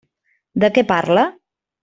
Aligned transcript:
De 0.63 0.71
què 0.77 0.85
parla? 0.93 1.27